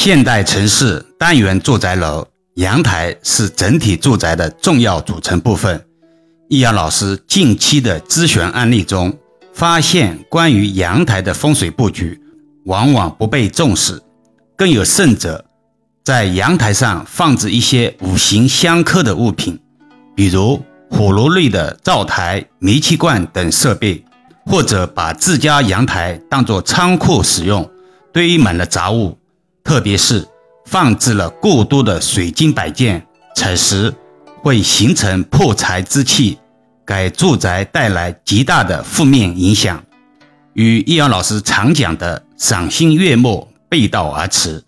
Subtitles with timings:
[0.00, 5.84] 现代城市单元住宅楼阳台是整体住宅的重要组成部分。
[6.48, 9.12] 易阳老师近期的咨询案例中，
[9.52, 12.16] 发现关于阳台的风水布局
[12.66, 14.00] 往往不被重视，
[14.56, 15.44] 更有甚者，
[16.04, 19.58] 在阳台上放置一些五行相克的物品，
[20.14, 24.04] 比如火炉类的灶台、煤气罐等设备，
[24.46, 27.68] 或者把自家阳台当作仓库使用，
[28.12, 29.17] 堆满了杂物。
[29.68, 30.26] 特别是
[30.64, 33.06] 放置了过多的水晶摆件，
[33.36, 33.94] 此时
[34.40, 36.38] 会形成破财之气，
[36.86, 39.84] 给住宅带来极大的负面影响，
[40.54, 44.64] 与易阳老师常讲的赏心悦目背道而驰。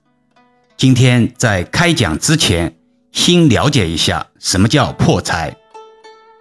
[0.76, 2.76] 今天在开讲之前，
[3.10, 5.56] 先了解一下什么叫破财。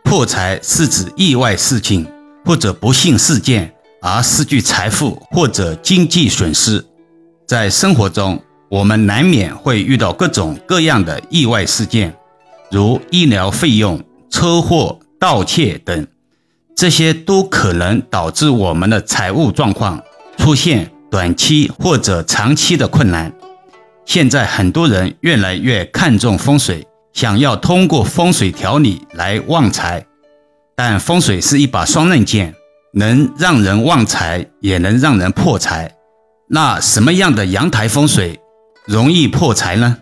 [0.04, 2.06] 破财是指意外事情
[2.44, 6.86] 或者不幸事件而失去财富或者经济损失，
[7.48, 8.38] 在生活中。
[8.70, 12.16] 我们难免会遇到各种各样的意外事件，
[12.70, 14.00] 如医疗费用、
[14.30, 16.08] 车祸、盗窃等，
[16.76, 20.00] 这些都可能导致我们的财务状况
[20.38, 23.34] 出现短期或者长期的困难。
[24.06, 30.06] 现在很多人越来越看重风水，想要通过风水调理来旺财，
[30.76, 32.54] 但风水是一把双刃剑，
[32.94, 35.92] 能让人旺财，也能让人破财。
[36.50, 38.40] 那什么样的阳台风水？
[38.86, 39.98] 容易破财呢？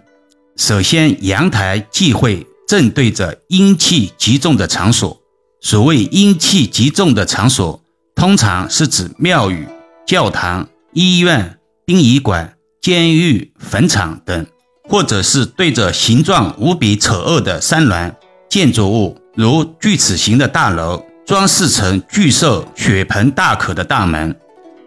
[0.56, 5.22] 首先，阳台忌讳正对着阴气极重的场所。
[5.60, 7.82] 所谓阴气极重的场所，
[8.16, 9.68] 通常是指庙宇、
[10.06, 14.46] 教堂、医院、殡仪馆、监狱、坟场等，
[14.88, 18.16] 或者是对着形状无比丑恶的山峦
[18.48, 24.36] 建筑物，如锯齿形的大楼，装饰成巨兽血盆大口的大门，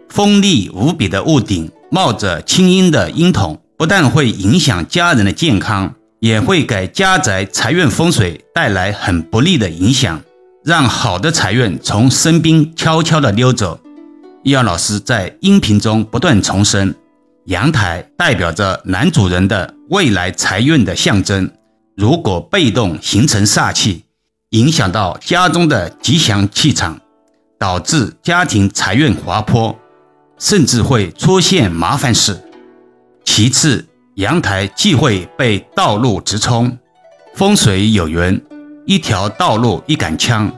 [0.09, 3.60] 锋利无比的屋顶，冒着青烟的烟筒。
[3.81, 10.21] 不但会影响家人的健康，也会给家宅财运风水带来很不利的影响，
[10.63, 13.79] 让好的财运从身边悄悄地溜走。
[14.43, 16.93] 易阳老师在音频中不断重申，
[17.45, 21.49] 阳台代表着男主人的未来财运的象征，
[21.97, 24.03] 如果被动形成煞气，
[24.51, 27.01] 影响到家中的吉祥气场，
[27.57, 29.75] 导致家庭财运滑坡，
[30.37, 32.39] 甚至会出现麻烦事。
[33.33, 36.77] 其次，阳台忌讳被道路直冲。
[37.33, 38.43] 风水有云
[38.85, 40.51] ：“一条道路一杆枪。”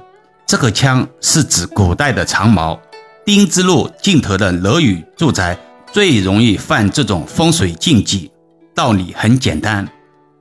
[0.48, 2.82] 这个枪是指古代的长矛。
[3.24, 5.56] 丁字路尽头的楼宇住宅
[5.92, 8.32] 最容易犯这种风水禁忌。
[8.74, 9.88] 道理很简单，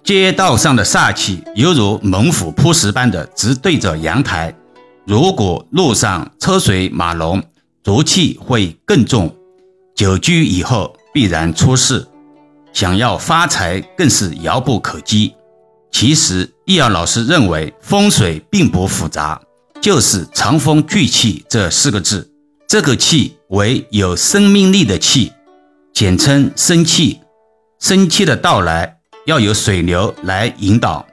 [0.02, 4.54] 街道上的煞气犹如猛虎扑食般的直对着阳台。
[5.04, 7.42] 如果路上车水马龙，
[7.82, 9.36] 浊气会更重，
[9.94, 12.08] 久居以后必然出事。
[12.72, 15.34] 想要发财更是遥不可及。
[15.90, 19.40] 其实易遥老师认为风水并不复杂，
[19.80, 22.30] 就是长风聚气这四个字。
[22.66, 25.30] 这个气为有生命力的气，
[25.92, 27.20] 简称生气。
[27.78, 28.96] 生气的到来
[29.26, 31.06] 要有水流来引导，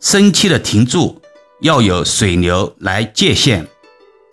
[0.00, 1.22] 生气的停住
[1.62, 3.66] 要有水流来界限，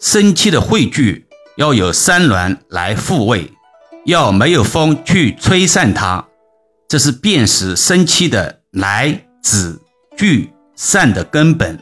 [0.01, 1.25] 生气的汇聚
[1.55, 3.49] 要有山峦来复位，
[4.05, 6.27] 要没有风去吹散它。
[6.95, 9.77] 这是辨识生气的来、止、
[10.15, 11.77] 聚、散的根本。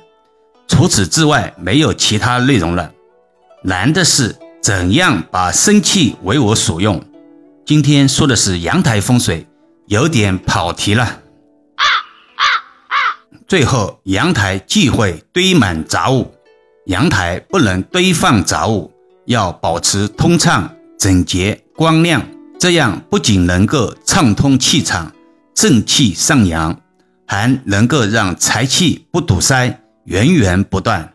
[0.68, 2.91] 除此之外，没有其他内容了。
[3.62, 7.00] 难的是怎样把生气为我所用。
[7.63, 9.46] 今天说的是阳台风水，
[9.85, 11.22] 有点跑题了。
[13.47, 16.34] 最后，阳台忌讳堆满杂物，
[16.88, 18.91] 阳台不能堆放杂物，
[19.28, 22.25] 要保持通畅、整洁、光亮。
[22.63, 25.12] 这样不仅能够畅通气场、
[25.53, 26.79] 正气上扬，
[27.28, 31.12] 还能够让财气不堵塞、源源不断。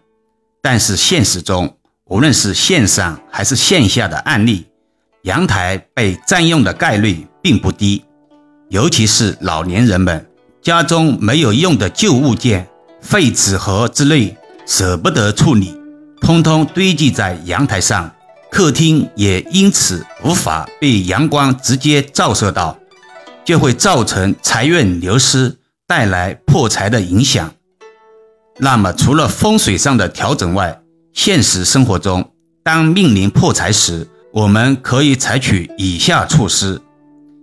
[0.61, 4.67] 但是现实中，无论是线上还是线下的案例，
[5.23, 8.05] 阳台被占用的概率并不低。
[8.69, 10.27] 尤其是老年人们
[10.61, 12.69] 家中没有用的旧物件、
[13.01, 14.37] 废纸盒之类，
[14.67, 15.75] 舍不得处理，
[16.21, 18.13] 通通堆积在阳台上。
[18.51, 22.79] 客厅也因此无法被阳光直接照射到，
[23.45, 25.57] 就会造成财运流失，
[25.87, 27.55] 带来破财的影响。
[28.59, 30.81] 那么，除了风水上的调整外，
[31.13, 32.33] 现实生活中，
[32.65, 36.81] 当面临破财时，我们可以采取以下措施：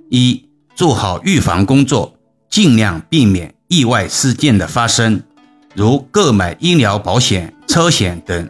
[0.10, 0.44] 一、
[0.75, 2.18] 做好预防工作，
[2.50, 5.22] 尽量避免意外事件的发生，
[5.74, 8.50] 如购买医疗保险、车险等，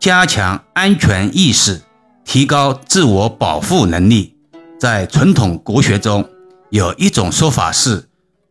[0.00, 1.82] 加强安全意识。
[2.28, 4.34] 提高自我保护能力，
[4.78, 6.28] 在传统国学中，
[6.68, 8.06] 有一种说法是，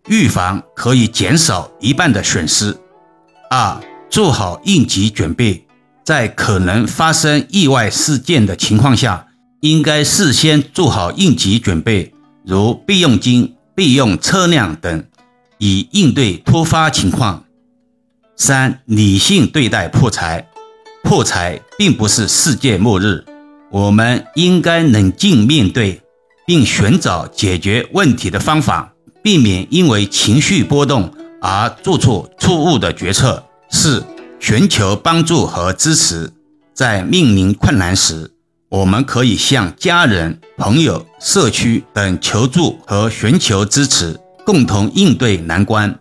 [0.08, 2.76] 预防可以减少一半的损失。
[3.52, 3.80] 二、
[4.10, 5.68] 做好应急准备，
[6.04, 9.28] 在可能发生意外事件的情况下，
[9.62, 12.12] 应该事先做好应急准备，
[12.44, 15.06] 如备用金、备用车辆等，
[15.60, 17.44] 以应对突发情况。
[18.36, 20.48] 三、理性对待破财，
[21.04, 23.24] 破财并不是世界末日，
[23.72, 26.02] 我们应该冷静面对。
[26.48, 33.44] 并寻找解决问题的方法，避免因为情绪波动而做出错误的决策。
[33.70, 34.06] 四、
[34.40, 36.32] 寻求帮助和支持，
[36.74, 38.32] 在面临困难时，
[38.70, 46.00] 我们可以向家人、朋友、社区等求助和寻求支持，共同应对难关。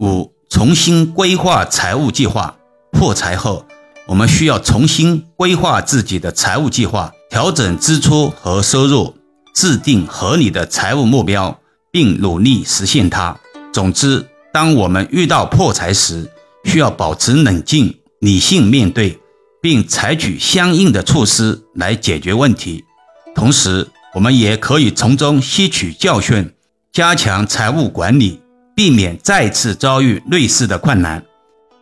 [0.00, 2.56] 五、重新规划财务计划。
[2.90, 3.66] 破财后，
[4.06, 9.16] 我们需要重新规划自己的财务计划，调整支出和收入。
[9.54, 11.60] 制定合理的财务目标，
[11.92, 13.38] 并努力实现它。
[13.72, 16.28] 总之，当我们遇到破财时，
[16.64, 19.16] 需要保持冷静、理性面对，
[19.62, 22.84] 并采取相应的措施来解决问题。
[23.32, 26.52] 同时，我们也可以从中吸取教训，
[26.92, 28.40] 加强财务管理，
[28.74, 31.24] 避免再次遭遇类似的困难。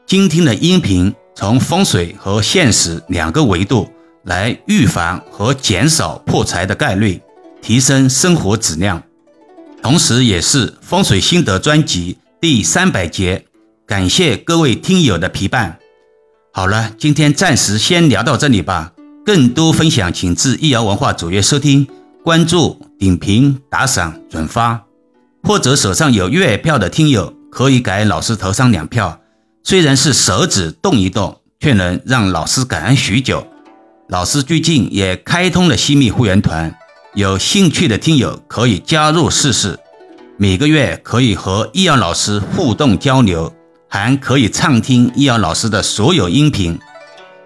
[0.06, 3.90] 今天的音频从风水和现实两个维度
[4.24, 7.20] 来预防和减少破财的概率。
[7.62, 9.00] 提升生活质量，
[9.80, 13.44] 同时也是风水心得专辑第三百节。
[13.86, 15.78] 感谢各位听友的陪伴。
[16.52, 18.92] 好了，今天暂时先聊到这里吧。
[19.24, 21.86] 更多分享，请至易瑶文化主页收听、
[22.24, 24.82] 关注、点评、打赏、转发，
[25.44, 29.20] 或者手上有月票的听友可以给老师投上两票。
[29.64, 33.46] 虽然是手指动一动，却能让老师感恩许久。
[34.08, 36.74] 老师最近也开通了西密会员团。
[37.14, 39.78] 有兴趣的听友可以加入试试，
[40.36, 43.54] 每个月可以和易阳老师互动交流，
[43.88, 46.78] 还可以畅听易阳老师的所有音频，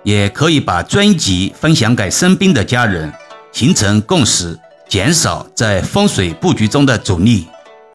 [0.03, 3.13] 也可以把专辑分享给身边的家人，
[3.53, 4.59] 形成共识，
[4.89, 7.47] 减少在风水布局中的阻力。